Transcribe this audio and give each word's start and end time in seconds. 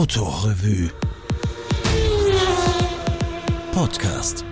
Autorevue 0.00 0.88
Podcast. 3.70 4.46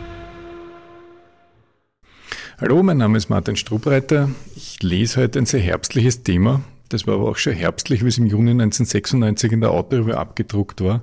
Hallo, 2.60 2.82
mein 2.82 2.98
Name 2.98 3.16
ist 3.16 3.30
Martin 3.30 3.56
Strubreiter. 3.56 4.28
Ich 4.56 4.82
lese 4.82 5.22
heute 5.22 5.38
ein 5.38 5.46
sehr 5.46 5.60
herbstliches 5.60 6.22
Thema. 6.22 6.60
Das 6.90 7.06
war 7.06 7.14
aber 7.14 7.30
auch 7.30 7.38
schon 7.38 7.54
herbstlich, 7.54 8.04
wie 8.04 8.08
es 8.08 8.18
im 8.18 8.26
Juni 8.26 8.50
1996 8.50 9.52
in 9.52 9.62
der 9.62 9.70
Autorevue 9.70 10.18
abgedruckt 10.18 10.82
war. 10.82 11.02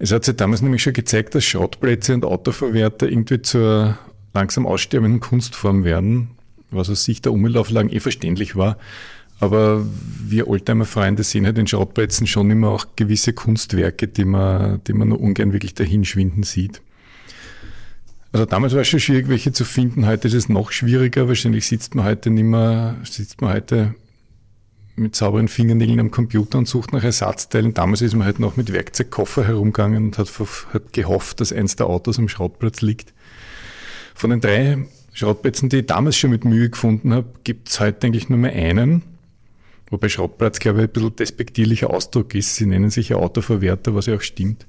Es 0.00 0.10
hat 0.10 0.24
sich 0.24 0.34
damals 0.34 0.60
nämlich 0.60 0.82
schon 0.82 0.92
gezeigt, 0.92 1.36
dass 1.36 1.44
Schrottplätze 1.44 2.12
und 2.14 2.24
Autoverwerter 2.24 3.08
irgendwie 3.08 3.40
zur 3.40 3.96
langsam 4.34 4.66
aussterbenden 4.66 5.20
Kunstform 5.20 5.84
werden, 5.84 6.30
was 6.72 6.90
aus 6.90 7.04
Sicht 7.04 7.24
der 7.24 7.32
Umweltauflagen 7.32 7.92
eh 7.92 8.00
verständlich 8.00 8.56
war. 8.56 8.78
Aber 9.44 9.84
wir 10.26 10.48
Oldtimer-Freunde 10.48 11.22
sehen 11.22 11.44
halt 11.44 11.58
in 11.58 11.66
Schrottplätzen 11.66 12.26
schon 12.26 12.50
immer 12.50 12.70
auch 12.70 12.86
gewisse 12.96 13.34
Kunstwerke, 13.34 14.08
die 14.08 14.24
man, 14.24 14.82
die 14.84 14.94
man 14.94 15.08
nur 15.10 15.20
ungern 15.20 15.52
wirklich 15.52 15.74
dahinschwinden 15.74 16.44
sieht. 16.44 16.80
Also 18.32 18.46
damals 18.46 18.72
war 18.72 18.80
es 18.80 18.88
schon 18.88 19.00
schwierig, 19.00 19.28
welche 19.28 19.52
zu 19.52 19.66
finden. 19.66 20.06
Heute 20.06 20.28
ist 20.28 20.34
es 20.34 20.48
noch 20.48 20.72
schwieriger. 20.72 21.28
Wahrscheinlich 21.28 21.66
sitzt 21.66 21.94
man 21.94 22.06
heute 22.06 22.30
nicht 22.30 22.44
mehr, 22.44 22.96
sitzt 23.04 23.42
man 23.42 23.52
heute 23.52 23.94
mit 24.96 25.14
sauberen 25.14 25.48
Fingernägeln 25.48 26.00
am 26.00 26.10
Computer 26.10 26.56
und 26.56 26.66
sucht 26.66 26.94
nach 26.94 27.04
Ersatzteilen. 27.04 27.74
Damals 27.74 28.00
ist 28.00 28.14
man 28.14 28.24
halt 28.24 28.38
noch 28.38 28.56
mit 28.56 28.72
Werkzeugkoffer 28.72 29.44
herumgegangen 29.44 30.06
und 30.06 30.16
hat, 30.16 30.30
hat 30.72 30.92
gehofft, 30.94 31.40
dass 31.40 31.52
eins 31.52 31.76
der 31.76 31.86
Autos 31.86 32.18
am 32.18 32.30
Schrottplatz 32.30 32.80
liegt. 32.80 33.12
Von 34.14 34.30
den 34.30 34.40
drei 34.40 34.78
Schrottplätzen, 35.12 35.68
die 35.68 35.80
ich 35.80 35.86
damals 35.86 36.16
schon 36.16 36.30
mit 36.30 36.46
Mühe 36.46 36.70
gefunden 36.70 37.12
habe, 37.12 37.26
gibt 37.44 37.68
es 37.68 37.78
heute 37.78 38.06
eigentlich 38.06 38.30
nur 38.30 38.38
mehr 38.38 38.54
einen. 38.54 39.02
Wobei 39.94 40.08
Schrottplatz, 40.08 40.58
glaube 40.58 40.80
ich, 40.80 40.88
ein 40.88 40.92
bisschen 40.92 41.14
despektierlicher 41.14 41.88
Ausdruck 41.88 42.34
ist. 42.34 42.56
Sie 42.56 42.66
nennen 42.66 42.90
sich 42.90 43.10
ja 43.10 43.16
Autoverwerter, 43.16 43.94
was 43.94 44.06
ja 44.06 44.16
auch 44.16 44.20
stimmt. 44.22 44.66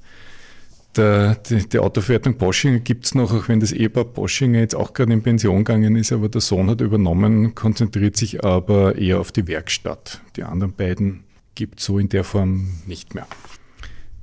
Der, 0.96 1.34
die, 1.34 1.68
die 1.68 1.80
Autoverwertung 1.80 2.38
Boschinger 2.38 2.78
gibt 2.78 3.06
es 3.06 3.16
noch, 3.16 3.34
auch 3.34 3.50
wenn 3.50 3.60
das 3.60 3.72
Ehepaar 3.72 4.06
Boschinger 4.06 4.60
jetzt 4.60 4.76
auch 4.76 4.94
gerade 4.94 5.14
in 5.14 5.24
Pension 5.24 5.64
gegangen 5.64 5.96
ist, 5.96 6.12
aber 6.12 6.30
der 6.30 6.42
Sohn 6.42 6.70
hat 6.70 6.80
übernommen, 6.82 7.56
konzentriert 7.56 8.16
sich 8.16 8.46
aber 8.46 9.00
eher 9.00 9.20
auf 9.20 9.32
die 9.32 9.48
Werkstatt. 9.48 10.22
Die 10.36 10.44
anderen 10.44 10.74
beiden 10.74 11.24
gibt 11.56 11.80
es 11.80 11.86
so 11.86 11.98
in 11.98 12.10
der 12.10 12.24
Form 12.24 12.68
nicht 12.86 13.16
mehr. 13.16 13.26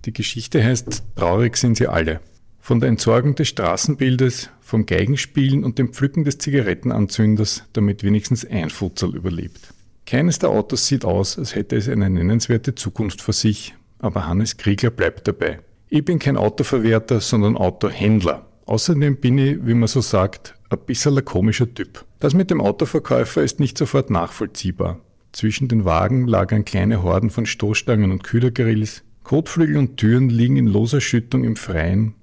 Die 0.05 0.13
Geschichte 0.13 0.63
heißt, 0.63 1.03
traurig 1.17 1.57
sind 1.57 1.79
sie 1.79 1.89
alle. 1.89 2.21
Von 2.61 2.79
der 2.79 2.91
Entsorgung 2.91 3.35
des 3.35 3.49
Straßenbildes, 3.49 4.51
vom 4.61 4.87
Geigenspielen 4.87 5.65
und 5.65 5.81
dem 5.81 5.93
Pflücken 5.93 6.23
des 6.23 6.39
Zigarettenanzünders, 6.39 7.65
damit 7.73 8.05
wenigstens 8.05 8.45
ein 8.45 8.71
Futzel 8.71 9.17
überlebt. 9.17 9.75
Keines 10.07 10.39
der 10.39 10.51
Autos 10.51 10.87
sieht 10.87 11.05
aus, 11.05 11.39
als 11.39 11.55
hätte 11.55 11.77
es 11.77 11.89
eine 11.89 12.11
nennenswerte 12.11 12.75
Zukunft 12.75 13.23
vor 13.23 13.35
sich, 13.35 13.75
aber 13.99 14.27
Hannes 14.27 14.57
Kriegler 14.57 14.91
bleibt 14.91 15.29
dabei. 15.29 15.61
Ich 15.89 16.05
bin 16.05 16.19
kein 16.19 16.37
Autoverwerter, 16.37 17.21
sondern 17.21 17.57
Autohändler. 17.57 18.47
Außerdem 18.67 19.17
bin 19.17 19.39
ich, 19.39 19.67
wie 19.67 19.75
man 19.75 19.89
so 19.89 20.01
sagt, 20.01 20.55
ein 20.71 20.79
bisschen 20.87 21.17
ein 21.19 21.25
komischer 21.25 21.73
Typ. 21.73 22.05
Das 22.21 22.35
mit 22.35 22.51
dem 22.51 22.61
Autoverkäufer 22.61 23.43
ist 23.43 23.61
nicht 23.61 23.77
sofort 23.77 24.11
nachvollziehbar. 24.11 25.01
Zwischen 25.33 25.69
den 25.69 25.85
Wagen 25.85 26.27
lagern 26.27 26.65
kleine 26.65 27.03
Horden 27.03 27.31
von 27.31 27.47
Stoßstangen 27.47 28.11
und 28.11 28.23
Kühlergrills, 28.23 29.03
Kotflügel 29.25 29.77
und 29.77 29.97
Türen 29.97 30.29
liegen 30.29 30.57
in 30.57 30.67
loser 30.67 31.01
Schüttung 31.01 31.45
im 31.45 31.57
Freien 31.57 32.15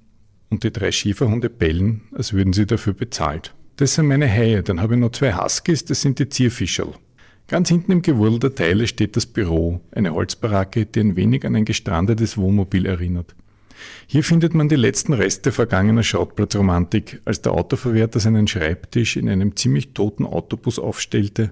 und 0.48 0.64
die 0.64 0.72
drei 0.72 0.92
Schieferhunde 0.92 1.50
bellen, 1.50 2.02
als 2.12 2.32
würden 2.32 2.52
sie 2.52 2.66
dafür 2.66 2.92
bezahlt. 2.92 3.54
Das 3.76 3.94
sind 3.94 4.06
meine 4.06 4.28
Haie, 4.28 4.62
dann 4.62 4.80
habe 4.80 4.94
ich 4.94 5.00
noch 5.00 5.12
zwei 5.12 5.34
Huskies, 5.34 5.84
das 5.84 6.02
sind 6.02 6.18
die 6.18 6.28
Zierfischerl. 6.28 6.94
Ganz 7.50 7.68
hinten 7.68 7.90
im 7.90 8.02
Gewurl 8.02 8.38
der 8.38 8.54
Teile 8.54 8.86
steht 8.86 9.16
das 9.16 9.26
Büro, 9.26 9.80
eine 9.90 10.14
Holzbaracke, 10.14 10.86
die 10.86 11.00
ein 11.00 11.16
wenig 11.16 11.44
an 11.44 11.56
ein 11.56 11.64
gestrandetes 11.64 12.38
Wohnmobil 12.38 12.86
erinnert. 12.86 13.34
Hier 14.06 14.22
findet 14.22 14.54
man 14.54 14.68
die 14.68 14.76
letzten 14.76 15.14
Reste 15.14 15.50
vergangener 15.50 16.04
Schrottplatzromantik, 16.04 17.20
als 17.24 17.42
der 17.42 17.50
Autoverwerter 17.50 18.20
seinen 18.20 18.46
Schreibtisch 18.46 19.16
in 19.16 19.28
einem 19.28 19.56
ziemlich 19.56 19.94
toten 19.94 20.26
Autobus 20.26 20.78
aufstellte 20.78 21.50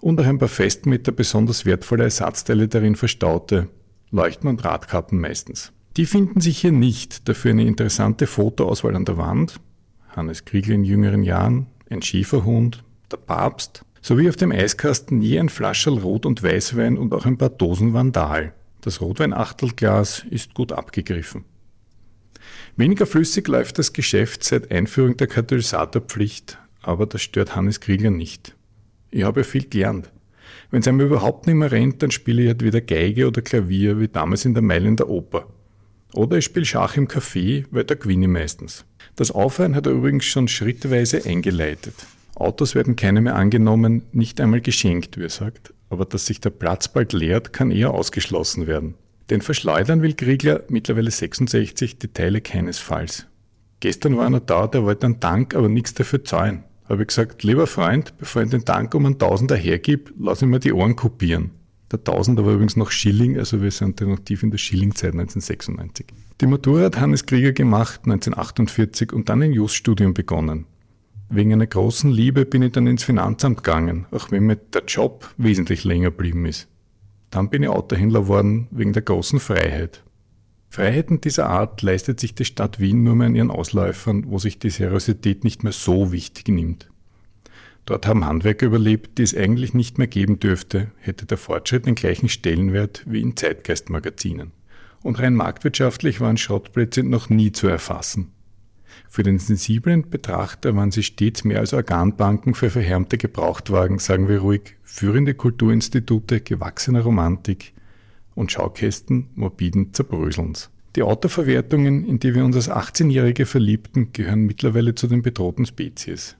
und 0.00 0.20
auch 0.20 0.24
ein 0.24 0.38
paar 0.38 0.48
Festmeter 0.48 1.12
besonders 1.12 1.64
wertvolle 1.64 2.02
Ersatzteile 2.02 2.66
darin 2.66 2.96
verstaute, 2.96 3.68
Leuchten 4.10 4.50
und 4.50 4.64
Radkappen 4.64 5.20
meistens. 5.20 5.70
Die 5.96 6.06
finden 6.06 6.40
sich 6.40 6.58
hier 6.58 6.72
nicht, 6.72 7.28
dafür 7.28 7.52
eine 7.52 7.66
interessante 7.66 8.26
Fotoauswahl 8.26 8.96
an 8.96 9.04
der 9.04 9.16
Wand, 9.16 9.60
Hannes 10.08 10.44
Kriegel 10.44 10.74
in 10.74 10.82
jüngeren 10.82 11.22
Jahren, 11.22 11.68
ein 11.88 12.02
Schieferhund, 12.02 12.82
der 13.12 13.18
Papst, 13.18 13.84
sowie 14.00 14.28
auf 14.28 14.36
dem 14.36 14.52
Eiskasten 14.52 15.20
je 15.20 15.38
ein 15.38 15.48
Flascherl 15.48 15.98
Rot- 15.98 16.26
und 16.26 16.42
Weißwein 16.42 16.98
und 16.98 17.12
auch 17.12 17.26
ein 17.26 17.38
paar 17.38 17.50
Dosen 17.50 17.92
Vandal. 17.92 18.52
Das 18.80 19.00
Rotwein-Achtelglas 19.00 20.24
ist 20.30 20.54
gut 20.54 20.72
abgegriffen. 20.72 21.44
Weniger 22.76 23.06
flüssig 23.06 23.46
läuft 23.48 23.78
das 23.78 23.92
Geschäft 23.92 24.42
seit 24.42 24.70
Einführung 24.70 25.16
der 25.16 25.26
Katalysatorpflicht, 25.26 26.58
aber 26.82 27.06
das 27.06 27.20
stört 27.20 27.54
Hannes 27.54 27.80
Krieger 27.80 28.10
nicht. 28.10 28.54
Ich 29.10 29.24
habe 29.24 29.40
ja 29.40 29.44
viel 29.44 29.68
gelernt. 29.68 30.10
Wenn 30.70 30.80
es 30.80 30.88
einem 30.88 31.00
überhaupt 31.00 31.46
nicht 31.46 31.56
mehr 31.56 31.72
rennt, 31.72 32.02
dann 32.02 32.10
spiele 32.10 32.42
ich 32.42 32.48
halt 32.48 32.62
wieder 32.62 32.80
Geige 32.80 33.26
oder 33.26 33.42
Klavier, 33.42 34.00
wie 34.00 34.08
damals 34.08 34.44
in 34.44 34.54
der 34.54 34.62
Meile 34.62 34.88
in 34.88 34.96
der 34.96 35.08
Oper. 35.08 35.46
Oder 36.14 36.38
ich 36.38 36.44
spiele 36.44 36.64
Schach 36.64 36.96
im 36.96 37.08
Café, 37.08 37.66
weil 37.70 37.84
da 37.84 37.94
gewinne 37.94 38.26
ich 38.26 38.30
meistens. 38.30 38.84
Das 39.16 39.30
Aufhören 39.30 39.74
hat 39.74 39.86
er 39.86 39.92
übrigens 39.92 40.24
schon 40.24 40.48
schrittweise 40.48 41.24
eingeleitet. 41.24 41.94
Autos 42.40 42.74
werden 42.74 42.96
keine 42.96 43.20
mehr 43.20 43.36
angenommen, 43.36 44.02
nicht 44.12 44.40
einmal 44.40 44.60
geschenkt, 44.60 45.18
wie 45.18 45.24
er 45.24 45.30
sagt. 45.30 45.74
Aber 45.90 46.04
dass 46.04 46.26
sich 46.26 46.40
der 46.40 46.50
Platz 46.50 46.88
bald 46.88 47.12
leert, 47.12 47.52
kann 47.52 47.70
eher 47.70 47.92
ausgeschlossen 47.92 48.66
werden. 48.66 48.94
Denn 49.28 49.42
verschleudern 49.42 50.02
will 50.02 50.14
Kriegler, 50.14 50.62
mittlerweile 50.68 51.10
66, 51.10 51.98
die 51.98 52.08
Teile 52.08 52.40
keinesfalls. 52.40 53.26
Gestern 53.80 54.16
war 54.16 54.26
einer 54.26 54.40
da, 54.40 54.66
der 54.66 54.84
wollte 54.84 55.06
einen 55.06 55.20
Dank, 55.20 55.54
aber 55.54 55.68
nichts 55.68 55.94
dafür 55.94 56.24
zahlen. 56.24 56.64
Habe 56.88 57.02
ich 57.02 57.08
gesagt, 57.08 57.44
lieber 57.44 57.66
Freund, 57.66 58.16
bevor 58.18 58.42
ich 58.42 58.50
den 58.50 58.64
Dank 58.64 58.94
um 58.94 59.06
einen 59.06 59.18
Tausender 59.18 59.56
hergib, 59.56 60.12
lass 60.18 60.42
ich 60.42 60.48
mir 60.48 60.58
die 60.58 60.72
Ohren 60.72 60.96
kopieren. 60.96 61.50
Der 61.92 62.02
Tausender 62.02 62.44
war 62.44 62.54
übrigens 62.54 62.76
noch 62.76 62.90
Schilling, 62.90 63.38
also 63.38 63.62
wir 63.62 63.70
sind 63.70 64.00
noch 64.00 64.20
tief 64.20 64.42
in 64.42 64.50
der 64.50 64.58
Schillingzeit 64.58 65.12
1996. 65.12 66.06
Die 66.40 66.46
Matura 66.46 66.84
hat 66.84 66.98
Hannes 66.98 67.26
Krieger 67.26 67.52
gemacht 67.52 68.00
1948 68.04 69.12
und 69.12 69.28
dann 69.28 69.42
ein 69.42 69.52
Just-Studium 69.52 70.14
begonnen. 70.14 70.66
Wegen 71.32 71.52
einer 71.52 71.68
großen 71.68 72.10
Liebe 72.10 72.44
bin 72.44 72.62
ich 72.62 72.72
dann 72.72 72.88
ins 72.88 73.04
Finanzamt 73.04 73.62
gegangen, 73.62 74.06
auch 74.10 74.32
wenn 74.32 74.46
mir 74.46 74.56
der 74.56 74.82
Job 74.84 75.32
wesentlich 75.36 75.84
länger 75.84 76.10
geblieben 76.10 76.44
ist. 76.44 76.66
Dann 77.30 77.50
bin 77.50 77.62
ich 77.62 77.68
Autohändler 77.68 78.22
geworden 78.22 78.66
wegen 78.72 78.92
der 78.92 79.02
großen 79.02 79.38
Freiheit. 79.38 80.02
Freiheiten 80.70 81.20
dieser 81.20 81.48
Art 81.48 81.82
leistet 81.82 82.18
sich 82.18 82.34
die 82.34 82.44
Stadt 82.44 82.80
Wien 82.80 83.04
nur 83.04 83.14
mehr 83.14 83.28
an 83.28 83.36
ihren 83.36 83.52
Ausläufern, 83.52 84.24
wo 84.26 84.38
sich 84.38 84.58
die 84.58 84.70
Seriosität 84.70 85.44
nicht 85.44 85.62
mehr 85.62 85.72
so 85.72 86.10
wichtig 86.10 86.48
nimmt. 86.48 86.90
Dort 87.86 88.08
haben 88.08 88.26
Handwerker 88.26 88.66
überlebt, 88.66 89.18
die 89.18 89.22
es 89.22 89.36
eigentlich 89.36 89.72
nicht 89.72 89.98
mehr 89.98 90.08
geben 90.08 90.40
dürfte, 90.40 90.90
hätte 90.98 91.26
der 91.26 91.38
Fortschritt 91.38 91.86
den 91.86 91.94
gleichen 91.94 92.28
Stellenwert 92.28 93.04
wie 93.06 93.20
in 93.20 93.36
Zeitgeistmagazinen. 93.36 94.50
Und 95.04 95.20
rein 95.20 95.34
marktwirtschaftlich 95.34 96.20
waren 96.20 96.36
Schrottplätze 96.36 97.04
noch 97.04 97.30
nie 97.30 97.52
zu 97.52 97.68
erfassen. 97.68 98.32
Für 99.08 99.22
den 99.22 99.38
sensiblen 99.38 100.08
Betrachter 100.10 100.76
waren 100.76 100.90
sie 100.90 101.02
stets 101.02 101.44
mehr 101.44 101.60
als 101.60 101.72
Organbanken 101.72 102.54
für 102.54 102.70
verhärmte 102.70 103.18
Gebrauchtwagen, 103.18 103.98
sagen 103.98 104.28
wir 104.28 104.40
ruhig, 104.40 104.76
führende 104.82 105.34
Kulturinstitute 105.34 106.40
gewachsener 106.40 107.00
Romantik 107.00 107.72
und 108.34 108.52
Schaukästen 108.52 109.28
morbiden 109.34 109.92
Zerbröselns. 109.92 110.70
Die 110.96 111.02
Autoverwertungen, 111.02 112.04
in 112.04 112.18
die 112.18 112.34
wir 112.34 112.44
uns 112.44 112.56
als 112.56 112.70
18-Jährige 112.70 113.46
verliebten, 113.46 114.12
gehören 114.12 114.46
mittlerweile 114.46 114.94
zu 114.94 115.06
den 115.06 115.22
bedrohten 115.22 115.66
Spezies. 115.66 116.36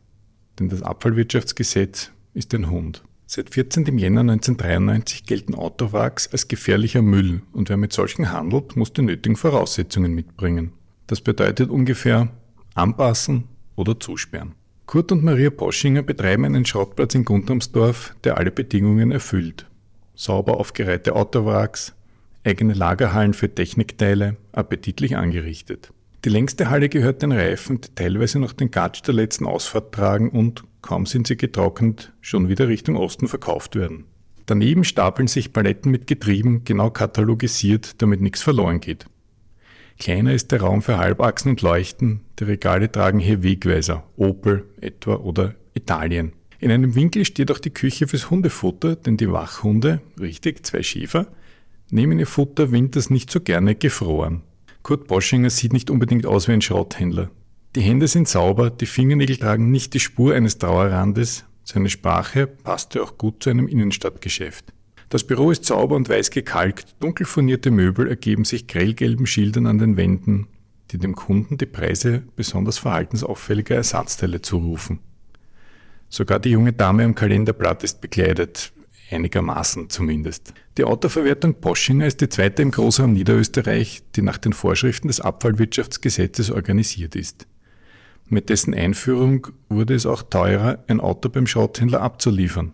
Denn 0.59 0.69
das 0.69 0.83
Abfallwirtschaftsgesetz 0.83 2.11
ist 2.35 2.55
ein 2.55 2.69
Hund. 2.69 3.05
Seit 3.27 3.51
14. 3.51 3.97
Jänner 3.97 4.23
1993 4.23 5.25
gelten 5.25 5.55
Autowracks 5.55 6.27
als 6.27 6.49
gefährlicher 6.49 7.01
Müll 7.01 7.43
und 7.53 7.69
wer 7.69 7.77
mit 7.77 7.93
solchen 7.93 8.33
handelt, 8.33 8.75
muss 8.75 8.93
die 8.93 9.03
nötigen 9.03 9.37
Voraussetzungen 9.37 10.13
mitbringen. 10.13 10.73
Das 11.07 11.21
bedeutet 11.21 11.71
ungefähr 11.71 12.29
anpassen 12.75 13.45
oder 13.77 13.99
zusperren. 13.99 14.55
Kurt 14.87 15.13
und 15.13 15.23
Maria 15.23 15.51
Poschinger 15.51 16.03
betreiben 16.03 16.45
einen 16.45 16.65
Schrottplatz 16.67 17.15
in 17.15 17.25
Guntramsdorf, 17.25 18.15
der 18.25 18.39
alle 18.39 18.51
Bedingungen 18.51 19.13
erfüllt. 19.13 19.67
Sauber 20.17 20.59
aufgereihte 20.59 21.15
Autowracks, 21.15 21.95
eigene 22.45 22.75
Lagerhallen 22.75 23.33
für 23.33 23.55
Technikteile, 23.55 24.37
appetitlich 24.53 25.17
angerichtet. 25.17 25.93
Die 26.25 26.29
längste 26.29 26.69
Halle 26.69 26.89
gehört 26.89 27.23
den 27.23 27.33
Reifen, 27.33 27.81
die 27.81 27.95
teilweise 27.95 28.39
noch 28.39 28.53
den 28.53 28.71
Gatsch 28.71 29.03
der 29.07 29.15
letzten 29.15 29.47
Ausfahrt 29.47 29.93
tragen 29.95 30.29
und, 30.29 30.65
kaum 30.83 31.07
sind 31.07 31.27
sie 31.27 31.37
getrocknet, 31.37 32.13
schon 32.21 32.49
wieder 32.49 32.69
Richtung 32.69 32.97
Osten 32.97 33.29
verkauft 33.29 33.77
werden. 33.77 34.05
Daneben 34.45 34.85
stapeln 34.85 35.29
sich 35.29 35.53
Paletten 35.53 35.91
mit 35.91 36.07
Getrieben, 36.07 36.65
genau 36.65 36.91
katalogisiert, 36.91 38.03
damit 38.03 38.21
nichts 38.21 38.43
verloren 38.43 38.81
geht. 38.81 39.07
Kleiner 40.01 40.33
ist 40.33 40.51
der 40.51 40.63
Raum 40.63 40.81
für 40.81 40.97
Halbachsen 40.97 41.51
und 41.51 41.61
Leuchten. 41.61 42.23
Die 42.39 42.45
Regale 42.45 42.91
tragen 42.91 43.19
hier 43.19 43.43
Wegweiser, 43.43 44.03
Opel 44.17 44.65
etwa 44.81 45.17
oder 45.17 45.55
Italien. 45.75 46.33
In 46.59 46.71
einem 46.71 46.95
Winkel 46.95 47.27
steht 47.27 47.53
auch 47.53 47.59
die 47.59 47.69
Küche 47.69 48.09
fürs 48.09 48.31
Hundefutter, 48.31 48.97
denn 48.97 49.19
die 49.19 49.31
Wachhunde, 49.31 50.01
richtig, 50.19 50.65
zwei 50.65 50.83
Schäfer, 50.83 51.27
nehmen 51.91 52.19
ihr 52.19 52.27
Futter 52.27 52.73
winters 52.73 53.11
nicht 53.11 53.31
so 53.31 53.41
gerne 53.41 53.75
gefroren. 53.75 54.41
Kurt 54.83 55.07
Boschinger 55.07 55.51
sieht 55.51 55.75
nicht 55.75 55.91
unbedingt 55.91 56.25
aus 56.25 56.49
wie 56.49 56.53
ein 56.53 56.63
Schrotthändler. 56.63 57.31
Die 57.77 57.83
Hände 57.83 58.09
sind 58.09 58.27
sauber, 58.27 58.71
die 58.71 58.87
Fingernägel 58.87 59.37
tragen 59.37 59.71
nicht 59.71 59.93
die 59.93 60.01
Spur 60.01 60.35
eines 60.35 60.57
Trauerrandes, 60.57 61.45
seine 61.63 61.91
Sprache 61.91 62.47
passte 62.47 63.03
auch 63.03 63.19
gut 63.19 63.43
zu 63.43 63.51
einem 63.51 63.69
Innenstadtgeschäft. 63.69 64.73
Das 65.11 65.25
Büro 65.25 65.51
ist 65.51 65.65
sauber 65.65 65.97
und 65.97 66.09
weiß 66.09 66.31
gekalkt, 66.31 66.95
dunkel 67.01 67.27
furnierte 67.27 67.73
Möbel 67.73 68.07
ergeben 68.07 68.45
sich 68.45 68.69
grellgelben 68.69 69.27
Schildern 69.27 69.67
an 69.67 69.79
den 69.79 69.97
Wänden, 69.97 70.47
die 70.93 70.99
dem 70.99 71.17
Kunden 71.17 71.59
die 71.59 71.67
Preise 71.67 72.23
besonders 72.37 72.79
verhaltensauffälliger 72.79 73.75
Ersatzteile 73.75 74.41
zurufen. 74.41 75.01
Sogar 76.09 76.39
die 76.39 76.51
junge 76.51 76.73
Dame 76.73 77.05
am 77.05 77.17
Kalenderblatt 77.17 77.83
ist 77.83 78.01
bekleidet, 78.01 78.73
einigermaßen 79.11 79.91
zumindest. 79.91 80.55
Die 80.79 80.85
Autoverwertung 80.85 81.55
Poschinger 81.55 82.07
ist 82.07 82.21
die 82.21 82.29
zweite 82.29 82.63
im 82.63 82.71
Großraum 82.71 83.13
Niederösterreich, 83.13 84.05
die 84.15 84.23
nach 84.23 84.39
den 84.39 84.53
Vorschriften 84.53 85.09
des 85.09 85.21
Abfallwirtschaftsgesetzes 85.21 86.53
organisiert 86.53 87.17
ist. 87.17 87.49
Mit 88.29 88.49
dessen 88.49 88.75
Einführung 88.75 89.49
wurde 89.69 89.97
es 89.97 90.07
auch 90.07 90.23
teurer, 90.23 90.85
ein 90.87 91.01
Auto 91.01 91.29
beim 91.31 91.49
Schrotthändler 91.49 92.01
abzuliefern. 92.01 92.71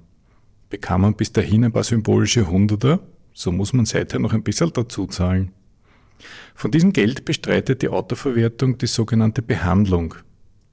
Bekam 0.76 1.00
man 1.00 1.14
bis 1.14 1.32
dahin 1.32 1.64
ein 1.64 1.72
paar 1.72 1.84
symbolische 1.84 2.50
Hunderter, 2.50 3.00
so 3.32 3.50
muss 3.50 3.72
man 3.72 3.86
seither 3.86 4.18
noch 4.18 4.34
ein 4.34 4.42
bisschen 4.42 4.74
dazu 4.74 5.06
zahlen. 5.06 5.52
Von 6.54 6.70
diesem 6.70 6.92
Geld 6.92 7.24
bestreitet 7.24 7.80
die 7.80 7.88
Autoverwertung 7.88 8.76
die 8.76 8.86
sogenannte 8.86 9.40
Behandlung. 9.40 10.16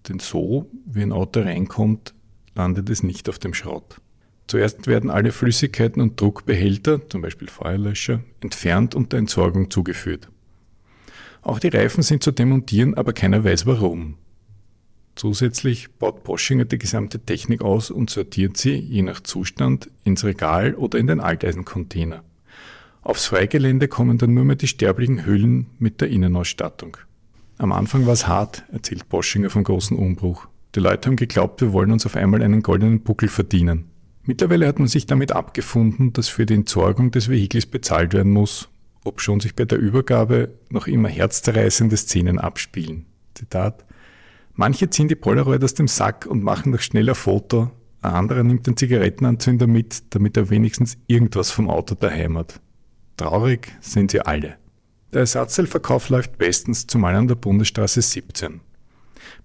Denn 0.10 0.20
so, 0.20 0.70
wie 0.86 1.04
ein 1.04 1.14
Auto 1.14 1.40
reinkommt, 1.40 2.14
landet 2.54 2.90
es 2.90 3.02
nicht 3.02 3.30
auf 3.30 3.40
dem 3.40 3.54
Schrott. 3.54 4.02
Zuerst 4.48 4.88
werden 4.88 5.10
alle 5.10 5.32
Flüssigkeiten 5.32 6.02
und 6.02 6.20
Druckbehälter, 6.20 7.08
zum 7.08 7.22
Beispiel 7.22 7.48
Feuerlöscher, 7.48 8.26
entfernt 8.42 8.96
und 8.96 9.14
der 9.14 9.20
Entsorgung 9.20 9.72
zugeführt. 9.72 10.28
Auch 11.42 11.60
die 11.60 11.70
Reifen 11.70 12.04
sind 12.04 12.24
zu 12.24 12.34
demontieren, 12.34 12.96
aber 12.96 13.14
keiner 13.14 13.46
weiß 13.46 13.66
warum. 13.68 14.18
Zusätzlich 15.24 15.90
baut 16.00 16.25
Poschinger 16.25 16.66
die 16.66 16.78
gesamte 16.78 17.18
Technik 17.18 17.62
aus 17.62 17.92
und 17.92 18.10
sortiert 18.10 18.58
sie, 18.58 18.74
je 18.74 19.04
nach 19.04 19.22
Zustand, 19.22 19.90
ins 20.04 20.25
Regal 20.25 20.75
oder 20.75 21.00
in 21.00 21.08
den 21.08 21.22
Alteisencontainer. 21.22 22.25
Aufs 23.04 23.28
Freigelände 23.28 23.88
kommen 23.88 24.18
dann 24.18 24.34
nur 24.34 24.44
mehr 24.44 24.58
die 24.58 24.68
sterblichen 24.68 25.25
Hüllen 25.25 25.68
mit 25.80 26.02
der 26.02 26.10
Innenausstattung. 26.10 26.98
Am 27.58 27.72
Anfang 27.72 28.06
war 28.06 28.12
es 28.12 28.28
hart, 28.28 28.66
erzählt 28.74 29.08
Poschinger 29.08 29.50
vom 29.50 29.64
großen 29.64 29.98
Umbruch. 29.98 30.50
Die 30.75 30.81
Leute 30.81 31.08
haben 31.08 31.16
geglaubt, 31.16 31.62
wir 31.62 31.72
wollen 31.72 31.94
uns 31.94 32.06
auf 32.06 32.18
einmal 32.18 32.44
einen 32.44 32.62
goldenen 32.62 33.00
Buckel 33.00 33.30
verdienen. 33.30 33.86
Mittlerweile 34.24 34.68
hat 34.68 34.80
man 34.80 34.90
sich 34.90 35.06
damit 35.06 35.31
abgefunden, 35.31 36.12
dass 36.12 36.28
für 36.28 36.46
die 36.46 36.56
Entsorgung 36.56 37.12
des 37.12 37.30
Vehikels 37.30 37.66
bezahlt 37.66 38.12
werden 38.12 38.34
muss, 38.34 38.68
ob 39.06 39.22
schon 39.22 39.40
sich 39.40 39.56
bei 39.56 39.64
der 39.64 39.80
Übergabe 39.80 40.50
noch 40.69 40.86
immer 40.86 41.08
herzzerreißende 41.08 41.96
Szenen 41.96 42.40
abspielen. 42.40 43.06
Zitat 43.36 43.86
Manche 44.56 44.90
ziehen 44.90 45.08
die 45.08 45.16
Polaroid 45.16 45.64
aus 45.64 45.74
dem 45.74 45.88
Sack 45.88 46.26
und 46.26 46.44
machen 46.44 46.72
noch 46.72 46.80
schneller 46.80 47.16
Foto, 47.16 47.72
ein 48.04 48.12
anderer 48.12 48.44
nimmt 48.44 48.68
den 48.68 48.76
Zigarettenanzünder 48.76 49.66
mit, 49.66 50.14
damit 50.14 50.36
er 50.36 50.50
wenigstens 50.50 50.98
irgendwas 51.08 51.52
vom 51.52 51.70
Auto 51.70 51.96
daheim 51.96 52.38
hat. 52.38 52.60
Traurig 53.16 53.72
sind 53.80 54.12
sie 54.12 54.20
alle. 54.20 54.58
Der 55.14 55.22
Ersatzteilverkauf 55.22 56.10
läuft 56.10 56.38
bestens, 56.38 56.86
zumal 56.86 57.16
an 57.16 57.30
der 57.30 57.36
Bundesstraße 57.36 58.02
17. 58.02 58.60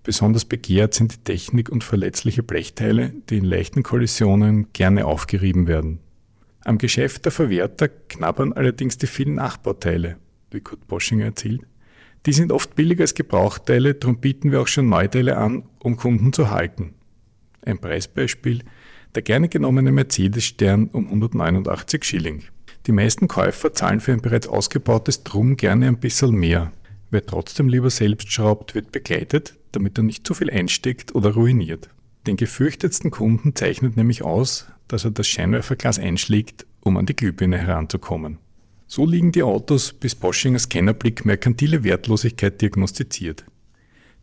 Besonders 0.03 0.45
begehrt 0.45 0.95
sind 0.95 1.13
die 1.13 1.23
Technik 1.25 1.69
und 1.69 1.85
verletzliche 1.85 2.43
Blechteile, 2.43 3.13
die 3.31 3.39
in 3.39 3.45
leichten 3.45 3.85
Kollisionen 3.85 4.73
gerne 4.73 5.07
aufgerieben 5.07 5.69
werden. 5.69 6.01
Am 6.65 6.79
Geschäft 6.79 7.27
der 7.27 7.33
Verwerter 7.33 7.89
knabbern 7.89 8.53
allerdings 8.53 8.99
die 8.99 9.07
vielen 9.07 9.35
Nachbauteile, 9.35 10.17
wie 10.51 10.61
Kurt 10.61 10.89
Boschinger 10.89 11.27
erzählt. 11.27 11.63
Die 12.27 12.33
sind 12.33 12.53
oft 12.53 12.75
billiger 12.75 13.03
als 13.03 13.15
Gebrauchteile, 13.15 13.95
darum 13.95 14.21
bieten 14.21 14.51
wir 14.51 14.61
auch 14.61 14.69
schon 14.69 14.89
Neuteile 14.89 15.37
an, 15.37 15.65
um 15.79 15.97
Kunden 15.97 16.33
zu 16.33 16.51
halten. 16.51 16.95
Ein 17.63 17.79
Preisbeispiel, 17.79 18.63
der 19.15 19.23
gerne 19.23 19.49
genommene 19.49 19.93
Mercedes-Stern 19.93 20.89
um 20.93 21.07
189 21.07 22.05
Schilling. 22.05 22.45
Die 22.87 22.93
meisten 22.93 23.29
Käufer 23.29 23.73
zahlen 23.73 24.01
für 24.01 24.13
ein 24.13 24.21
bereits 24.21 24.49
ausgebautes 24.49 25.25
Drum 25.25 25.57
gerne 25.57 25.87
ein 25.87 25.99
bisschen 25.99 26.33
mehr. 26.33 26.73
Wer 27.11 27.25
trotzdem 27.25 27.69
lieber 27.69 27.91
selbst 27.91 28.33
schraubt, 28.33 28.75
wird 28.75 28.93
begleitet, 28.93 29.55
damit 29.73 29.99
er 29.99 30.05
nicht 30.05 30.27
zu 30.27 30.35
viel 30.35 30.51
einsteckt 30.51 31.15
oder 31.15 31.35
ruiniert. 31.35 31.89
Den 32.27 32.37
gefürchtetsten 32.37 33.11
Kunden 33.11 33.55
zeichnet 33.55 33.97
nämlich 33.97 34.23
aus, 34.23 34.67
dass 34.89 35.05
er 35.05 35.11
das 35.11 35.27
Scheinwerferglas 35.27 35.99
einschlägt, 35.99 36.67
um 36.81 36.97
an 36.97 37.07
die 37.07 37.17
Glühbirne 37.17 37.59
heranzukommen. 37.59 38.39
So 38.91 39.05
liegen 39.05 39.33
die 39.33 39.43
Autos, 39.43 39.93
bis 39.93 40.15
Boschingers 40.15 40.63
Scannerblick 40.63 41.27
merkantile 41.27 41.85
Wertlosigkeit 41.85 42.63
diagnostiziert. 42.63 43.45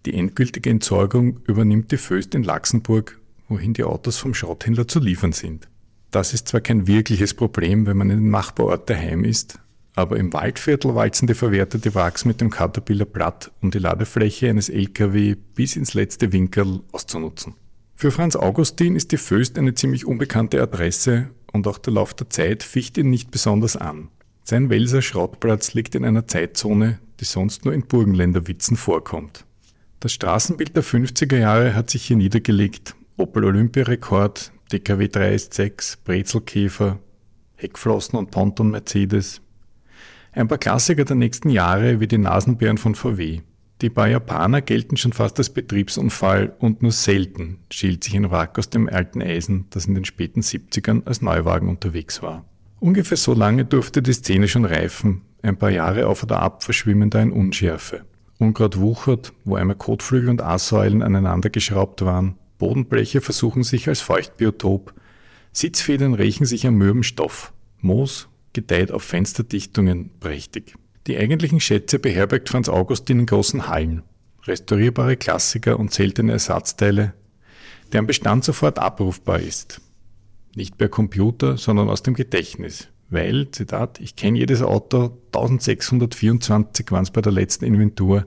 Die 0.08 0.16
endgültige 0.16 0.72
Entsorgung 0.72 1.40
übernimmt 1.46 1.92
die 1.92 1.98
Föst 1.98 2.34
in 2.34 2.42
Laxenburg, 2.42 3.20
wohin 3.48 3.74
die 3.74 3.84
Autos 3.84 4.18
vom 4.18 4.34
Schrotthändler 4.34 4.88
zu 4.88 5.00
liefern 5.00 5.34
sind. 5.34 5.68
Das 6.10 6.34
ist 6.34 6.48
zwar 6.48 6.62
kein 6.62 6.88
wirkliches 6.88 7.36
Problem, 7.36 7.86
wenn 7.86 7.96
man 7.96 8.10
in 8.10 8.18
den 8.22 8.32
Nachbarort 8.32 8.90
daheim 8.90 9.24
ist, 9.24 9.60
aber 9.94 10.18
im 10.18 10.34
Waldviertel 10.34 10.96
walzen 10.96 11.28
die 11.28 11.36
verwertete 11.36 11.94
Wachs 11.94 12.26
mit 12.26 12.42
dem 12.42 12.50
Caterpillar 12.50 13.06
platt, 13.06 13.52
um 13.62 13.70
die 13.70 13.78
Ladefläche 13.78 14.50
eines 14.50 14.70
LKW 14.70 15.36
bis 15.54 15.76
ins 15.76 15.94
letzte 15.94 16.34
Winkel 16.34 16.82
auszunutzen. 16.92 17.54
Für 17.94 18.10
Franz 18.10 18.36
Augustin 18.36 18.96
ist 18.96 19.12
die 19.12 19.18
Föst 19.18 19.60
eine 19.60 19.76
ziemlich 19.76 20.08
unbekannte 20.08 20.60
Adresse 20.60 21.30
und 21.54 21.68
auch 21.68 21.78
der 21.78 21.94
Lauf 21.94 22.16
der 22.16 22.32
Zeit 22.32 22.64
ficht 22.64 22.98
ihn 22.98 23.12
nicht 23.12 23.30
besonders 23.30 23.78
an. 23.78 24.10
Sein 24.48 24.70
Welser 24.70 25.02
Schrottplatz 25.02 25.74
liegt 25.74 25.96
in 25.96 26.06
einer 26.06 26.28
Zeitzone, 26.28 27.00
die 27.20 27.26
sonst 27.26 27.66
nur 27.66 27.74
in 27.74 27.88
Burgenländerwitzen 27.88 28.78
vorkommt. 28.78 29.44
Das 30.00 30.14
Straßenbild 30.14 30.76
der 30.76 30.84
50er 30.84 31.38
Jahre 31.38 31.74
hat 31.74 31.90
sich 31.90 32.06
hier 32.06 32.16
niedergelegt. 32.16 32.94
Opel 33.18 33.46
Olympiarekord, 33.46 34.52
DKW 34.72 35.06
3S6, 35.06 35.98
Brezelkäfer, 36.04 37.00
Heckflossen 37.56 38.20
und 38.20 38.30
Ponton 38.30 38.70
Mercedes. 38.70 39.42
Ein 40.32 40.48
paar 40.48 40.60
Klassiker 40.60 41.06
der 41.06 41.16
nächsten 41.16 41.50
Jahre 41.50 42.00
wie 42.00 42.08
die 42.08 42.20
Nasenbären 42.20 42.78
von 42.78 42.94
VW. 42.94 43.42
Die 43.82 43.90
paar 43.90 44.10
Japaner 44.10 44.62
gelten 44.62 44.96
schon 44.96 45.14
fast 45.14 45.40
als 45.40 45.50
Betriebsunfall 45.50 46.56
und 46.60 46.84
nur 46.84 46.92
selten 46.92 47.62
schält 47.72 48.04
sich 48.04 48.16
ein 48.16 48.30
Wrack 48.30 48.60
aus 48.60 48.70
dem 48.70 48.90
alten 48.90 49.24
Eisen, 49.24 49.66
das 49.72 49.88
in 49.88 49.96
den 49.96 50.06
späten 50.06 50.42
70ern 50.42 51.04
als 51.08 51.24
Neuwagen 51.24 51.68
unterwegs 51.68 52.22
war. 52.22 52.46
Ungefähr 52.80 53.18
so 53.18 53.34
lange 53.34 53.66
durfte 53.66 54.02
die 54.02 54.14
Szene 54.14 54.48
schon 54.48 54.66
reifen, 54.66 55.22
ein 55.42 55.58
paar 55.58 55.72
Jahre 55.72 56.08
auf 56.08 56.24
oder 56.24 56.40
ab 56.40 56.64
verschwimmender 56.64 57.22
in 57.22 57.32
Unschärfe. 57.32 58.06
Unkraut 58.38 58.78
wuchert, 58.80 59.34
wo 59.46 59.56
einmal 59.56 59.78
Kotflügel 59.78 60.30
und 60.30 60.42
A-Säulen 60.42 61.02
aneinander 61.02 61.50
geschraubt 61.50 62.04
waren, 62.04 62.36
Bodenbleche 62.58 63.22
versuchen 63.22 63.64
sich 63.64 63.88
als 63.88 64.02
Feuchtbiotop, 64.02 64.94
Sitzfedern 65.52 66.14
rächen 66.14 66.46
sich 66.46 66.68
am 66.68 66.76
mürben 66.76 67.04
Stoff, 67.04 67.54
Moos 67.80 68.28
gedeiht 68.54 68.92
auf 68.92 69.04
Fensterdichtungen 69.04 70.10
prächtig. 70.20 70.76
Die 71.08 71.18
eigentlichen 71.18 71.60
Schätze 71.60 72.00
beherbergt 72.00 72.50
Franz 72.50 72.68
Augustin 72.68 73.20
in 73.20 73.26
großen 73.26 73.68
Hallen, 73.68 74.04
restaurierbare 74.44 75.18
Klassiker 75.18 75.80
und 75.80 75.94
seltene 75.94 76.34
Ersatzteile, 76.34 77.14
deren 77.94 78.08
Bestand 78.08 78.44
sofort 78.44 78.80
abrufbar 78.80 79.40
ist. 79.40 79.82
Nicht 80.56 80.78
per 80.78 80.90
Computer, 80.90 81.58
sondern 81.58 81.90
aus 81.90 82.02
dem 82.02 82.14
Gedächtnis. 82.14 82.88
Weil, 83.10 83.52
Zitat, 83.52 84.00
ich 84.00 84.16
kenne 84.16 84.40
jedes 84.40 84.62
Auto, 84.62 85.18
1624 85.28 86.92
waren 86.92 87.04
es 87.04 87.12
bei 87.12 87.22
der 87.22 87.32
letzten 87.32 87.66
Inventur, 87.66 88.26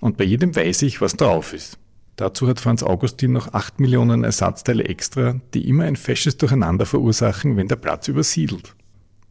und 0.00 0.16
bei 0.16 0.24
jedem 0.24 0.54
weiß 0.54 0.82
ich, 0.82 1.00
was 1.00 1.16
drauf 1.16 1.52
ist. 1.52 1.78
Dazu 2.14 2.48
hat 2.48 2.60
Franz 2.60 2.82
Augustin 2.82 3.32
noch 3.32 3.52
8 3.52 3.80
Millionen 3.80 4.24
Ersatzteile 4.24 4.84
extra, 4.84 5.40
die 5.54 5.68
immer 5.68 5.84
ein 5.84 5.96
fesches 5.96 6.36
Durcheinander 6.36 6.86
verursachen, 6.86 7.56
wenn 7.56 7.68
der 7.68 7.76
Platz 7.76 8.08
übersiedelt. 8.08 8.74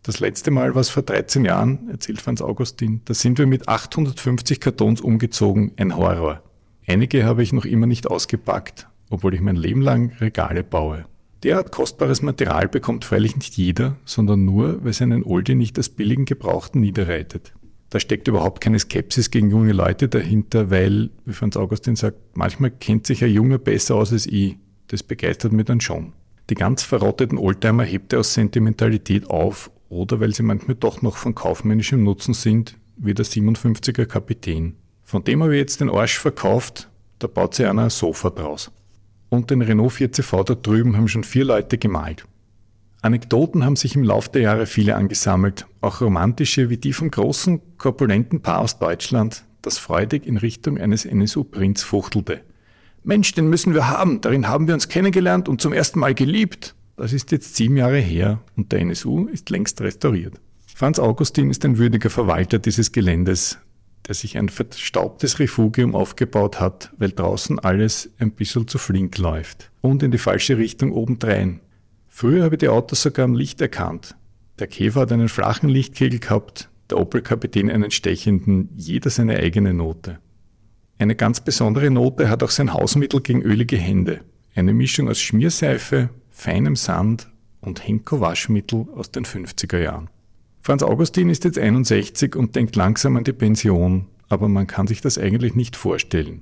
Das 0.04 0.20
letzte 0.20 0.52
Mal 0.52 0.74
war 0.74 0.82
es 0.82 0.90
vor 0.90 1.04
13 1.04 1.44
Jahren, 1.44 1.90
erzählt 1.90 2.22
Franz 2.22 2.42
Augustin, 2.42 3.02
da 3.06 3.14
sind 3.14 3.40
wir 3.40 3.48
mit 3.48 3.68
850 3.68 4.62
Kartons 4.62 5.02
umgezogen, 5.02 5.74
ein 5.76 5.96
Horror. 5.96 6.42
Einige 6.86 7.26
habe 7.26 7.44
ich 7.44 7.52
noch 7.52 7.66
immer 7.66 7.88
nicht 7.88 8.08
ausgepackt, 8.08 8.88
obwohl 9.10 9.34
ich 9.34 9.42
mein 9.42 9.58
Leben 9.58 9.82
lang 9.82 10.14
Regale 10.22 10.64
baue. 10.64 11.06
Derart 11.44 11.72
kostbares 11.72 12.24
Material 12.24 12.68
bekommt 12.68 13.06
freilich 13.06 13.36
nicht 13.36 13.58
jeder, 13.58 13.98
sondern 14.06 14.44
nur, 14.44 14.84
weil 14.84 14.94
seinen 14.94 15.24
Oldie 15.24 15.54
nicht 15.54 15.78
als 15.78 15.90
billigen 15.90 16.26
Gebrauchten 16.26 16.82
niederreitet. 16.82 17.54
Da 17.90 18.00
steckt 18.00 18.28
überhaupt 18.28 18.60
keine 18.60 18.80
Skepsis 18.80 19.30
gegen 19.30 19.52
junge 19.52 19.72
Leute 19.72 20.10
dahinter, 20.10 20.72
weil, 20.72 21.12
wie 21.26 21.34
Franz 21.34 21.56
Augustin 21.56 21.96
sagt, 21.96 22.18
manchmal 22.34 22.72
kennt 22.72 23.06
sich 23.08 23.24
ein 23.24 23.32
Junge 23.32 23.60
besser 23.60 23.96
aus 23.96 24.12
als 24.12 24.26
ich. 24.26 24.58
Das 24.88 25.04
begeistert 25.04 25.54
mich 25.54 25.66
dann 25.66 25.80
schon. 25.80 26.14
Die 26.50 26.56
ganz 26.56 26.84
verrotteten 26.84 27.38
Oldtimer 27.38 27.84
hebt 27.84 28.14
er 28.14 28.20
aus 28.20 28.34
Sentimentalität 28.34 29.30
auf 29.30 29.70
oder 29.90 30.20
weil 30.20 30.34
sie 30.34 30.44
manchmal 30.44 30.76
doch 30.76 31.02
noch 31.02 31.18
von 31.18 31.36
kaufmännischem 31.36 32.04
Nutzen 32.04 32.34
sind, 32.34 32.78
wie 32.98 33.14
der 33.14 33.26
57er 33.26 34.06
Kapitän. 34.06 34.76
Von 35.04 35.24
dem 35.24 35.44
habe 35.44 35.56
ich 35.56 35.60
jetzt 35.60 35.80
den 35.80 35.90
Arsch 35.90 36.18
verkauft, 36.18 36.90
da 37.20 37.28
baut 37.28 37.54
sich 37.54 37.68
einer 37.68 37.84
ein 37.84 37.90
Sofa 37.90 38.30
draus 38.32 38.72
und 39.30 39.50
den 39.50 39.62
Renault 39.62 39.94
4CV 39.94 40.44
da 40.44 40.56
drüben 40.56 40.96
haben 40.98 41.08
schon 41.08 41.24
vier 41.24 41.46
Leute 41.46 41.78
gemalt. 41.78 42.26
Anekdoten 43.02 43.64
haben 43.64 43.76
sich 43.76 43.96
im 43.96 44.04
Laufe 44.04 44.32
der 44.32 44.42
Jahre 44.42 44.66
viele 44.66 44.96
angesammelt, 44.96 45.68
auch 45.82 46.02
romantische 46.02 46.70
wie 46.70 46.78
die 46.78 46.94
vom 46.94 47.12
großen, 47.12 47.62
korpulenten 47.78 48.42
Paar 48.42 48.60
aus 48.60 48.80
Deutschland, 48.80 49.44
das 49.62 49.78
freudig 49.78 50.26
in 50.26 50.38
Richtung 50.38 50.78
eines 50.78 51.06
NSU-Prinz 51.06 51.84
fuchtelte. 51.84 52.42
Mensch, 53.04 53.34
den 53.34 53.50
müssen 53.50 53.74
wir 53.74 53.88
haben, 53.88 54.22
darin 54.22 54.48
haben 54.48 54.68
wir 54.68 54.74
uns 54.74 54.90
kennengelernt 54.90 55.48
und 55.48 55.62
zum 55.62 55.74
ersten 55.74 56.00
Mal 56.00 56.14
geliebt. 56.14 56.76
Das 56.98 57.14
ist 57.14 57.32
jetzt 57.32 57.56
sieben 57.56 57.78
Jahre 57.78 58.00
her 58.00 58.40
und 58.58 58.72
der 58.72 58.82
NSU 58.82 59.28
ist 59.28 59.50
längst 59.50 59.80
restauriert. 59.82 60.42
Franz 60.66 61.00
Augustin 61.00 61.50
ist 61.50 61.64
ein 61.64 61.78
würdiger 61.78 62.10
Verwalter 62.10 62.60
dieses 62.60 62.92
Geländes, 62.92 63.60
der 64.08 64.16
sich 64.16 64.38
ein 64.38 64.50
verstaubtes 64.50 65.40
Refugium 65.40 65.94
aufgebaut 65.94 66.60
hat, 66.60 66.92
weil 66.98 67.12
draußen 67.12 67.60
alles 67.60 68.10
ein 68.20 68.32
bisschen 68.32 68.68
zu 68.68 68.78
flink 68.78 69.18
läuft 69.18 69.72
und 69.82 70.02
in 70.04 70.12
die 70.12 70.18
falsche 70.18 70.58
Richtung 70.58 70.92
obendrein. 70.92 71.60
Früher 72.08 72.44
habe 72.44 72.56
ich 72.56 72.60
die 72.60 72.70
Autos 72.70 73.02
sogar 73.02 73.26
am 73.26 73.36
Licht 73.36 73.62
erkannt. 73.62 74.16
Der 74.60 74.68
Käfer 74.68 75.02
hat 75.02 75.12
einen 75.12 75.30
flachen 75.30 75.70
Lichtkegel 75.70 76.20
gehabt, 76.20 76.70
der 76.90 77.00
Opel-Kapitän 77.00 77.70
einen 77.70 77.92
stechenden, 77.92 78.70
jeder 78.76 79.10
seine 79.10 79.38
eigene 79.38 79.74
Note. 79.74 80.20
Eine 80.98 81.16
ganz 81.16 81.42
besondere 81.42 81.92
Note 81.92 82.30
hat 82.30 82.42
auch 82.42 82.50
sein 82.50 82.74
Hausmittel 82.74 83.22
gegen 83.22 83.44
ölige 83.44 83.78
Hände. 83.78 84.22
Eine 84.56 84.74
Mischung 84.74 85.10
aus 85.10 85.20
Schmierseife, 85.20 86.10
feinem 86.32 86.76
Sand 86.76 87.30
und 87.62 87.88
Henko-Waschmittel 87.88 88.88
aus 88.96 89.12
den 89.12 89.26
50er 89.26 89.78
Jahren. 89.78 90.10
Franz 90.68 90.84
Augustin 90.84 91.30
ist 91.30 91.46
jetzt 91.46 91.58
61 91.58 92.36
und 92.36 92.58
denkt 92.58 92.76
langsam 92.76 93.16
an 93.16 93.24
die 93.24 93.32
Pension, 93.32 94.08
aber 94.28 94.50
man 94.50 94.68
kann 94.68 94.86
sich 94.86 95.00
das 95.00 95.18
eigentlich 95.18 95.56
nicht 95.56 95.78
vorstellen. 95.78 96.42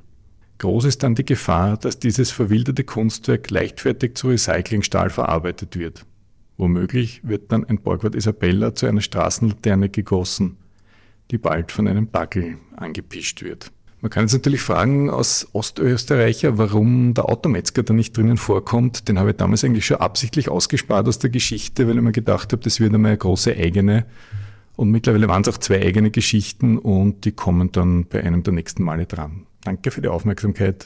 Groß 0.58 0.86
ist 0.86 1.04
dann 1.04 1.14
die 1.14 1.26
Gefahr, 1.26 1.78
dass 1.78 2.00
dieses 2.00 2.32
verwilderte 2.32 2.84
Kunstwerk 2.84 3.52
leichtfertig 3.52 4.16
zu 4.16 4.30
Recyclingstahl 4.30 5.12
verarbeitet 5.12 5.78
wird. 5.78 6.08
Womöglich 6.58 7.22
wird 7.22 7.52
dann 7.52 7.66
ein 7.66 7.78
Borgward 7.78 8.16
Isabella 8.16 8.74
zu 8.74 8.88
einer 8.88 9.02
Straßenlaterne 9.02 9.90
gegossen, 9.90 10.58
die 11.30 11.38
bald 11.38 11.72
von 11.72 11.88
einem 11.88 12.12
Dackel 12.12 12.58
angepischt 12.78 13.44
wird. 13.44 13.72
Man 14.06 14.12
kann 14.12 14.26
jetzt 14.26 14.34
natürlich 14.34 14.62
fragen 14.62 15.10
aus 15.10 15.48
Ostösterreicher, 15.54 16.60
warum 16.60 17.16
der 17.16 17.28
Autometzger 17.28 17.82
da 17.82 17.92
nicht 17.92 18.16
drinnen 18.16 18.38
vorkommt. 18.38 19.08
Den 19.08 19.18
habe 19.18 19.32
ich 19.32 19.38
damals 19.38 19.64
eigentlich 19.64 19.88
schon 19.88 19.98
absichtlich 19.98 20.48
ausgespart 20.48 21.08
aus 21.08 21.18
der 21.18 21.32
Geschichte, 21.32 21.88
weil 21.88 21.96
ich 21.96 22.04
mir 22.04 22.12
gedacht 22.12 22.52
habe, 22.52 22.62
das 22.62 22.80
wird 22.80 22.94
einmal 22.94 23.14
eine 23.14 23.18
große 23.18 23.56
eigene. 23.56 24.06
Und 24.76 24.92
mittlerweile 24.92 25.28
waren 25.28 25.42
es 25.42 25.48
auch 25.48 25.58
zwei 25.58 25.82
eigene 25.82 26.12
Geschichten 26.12 26.78
und 26.78 27.26
die 27.26 27.32
kommen 27.32 27.72
dann 27.72 28.06
bei 28.06 28.24
einem 28.24 28.44
der 28.44 28.54
nächsten 28.54 28.84
Male 28.84 29.08
dran. 29.08 29.48
Danke 29.64 29.90
für 29.90 30.02
die 30.02 30.08
Aufmerksamkeit. 30.08 30.86